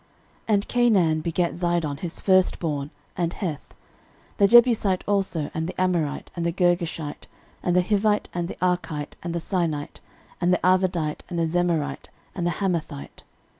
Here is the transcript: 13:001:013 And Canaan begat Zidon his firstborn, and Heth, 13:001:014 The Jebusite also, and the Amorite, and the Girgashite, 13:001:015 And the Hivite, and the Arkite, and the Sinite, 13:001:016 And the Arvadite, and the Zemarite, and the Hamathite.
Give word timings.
13:001:013 0.47 0.53
And 0.55 0.67
Canaan 0.67 1.21
begat 1.21 1.51
Zidon 1.53 1.99
his 1.99 2.19
firstborn, 2.19 2.89
and 3.15 3.33
Heth, 3.33 3.75
13:001:014 4.37 4.37
The 4.37 4.47
Jebusite 4.47 5.03
also, 5.07 5.51
and 5.53 5.67
the 5.69 5.79
Amorite, 5.79 6.31
and 6.35 6.43
the 6.43 6.51
Girgashite, 6.51 7.27
13:001:015 7.27 7.27
And 7.61 7.75
the 7.75 7.83
Hivite, 7.83 8.25
and 8.33 8.47
the 8.47 8.55
Arkite, 8.65 9.13
and 9.21 9.35
the 9.35 9.39
Sinite, 9.39 9.99
13:001:016 9.99 9.99
And 10.41 10.53
the 10.53 10.59
Arvadite, 10.63 11.19
and 11.29 11.37
the 11.39 11.45
Zemarite, 11.45 12.07
and 12.33 12.47
the 12.47 12.51
Hamathite. 12.51 13.23